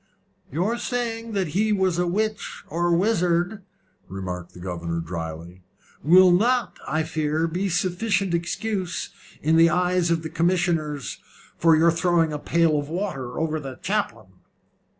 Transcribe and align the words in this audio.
"Your 0.51 0.79
saying 0.79 1.33
that 1.33 1.49
he 1.49 1.71
was 1.71 1.99
a 1.99 2.07
witch 2.07 2.63
or 2.69 2.91
wizard," 2.91 3.61
remarked 4.07 4.55
the 4.55 4.59
governor, 4.59 4.99
dryly, 4.99 5.61
"will 6.01 6.31
not, 6.31 6.79
I 6.87 7.03
fear, 7.03 7.45
be 7.47 7.69
sufficient 7.69 8.33
excuse, 8.33 9.11
in 9.43 9.57
the 9.57 9.69
eyes 9.69 10.09
of 10.09 10.23
the 10.23 10.29
commissioners, 10.29 11.19
for 11.55 11.75
your 11.75 11.91
throwing 11.91 12.33
a 12.33 12.39
pail 12.39 12.79
of 12.79 12.89
water 12.89 13.39
over 13.39 13.59
the 13.59 13.75
chaplain." 13.83 14.33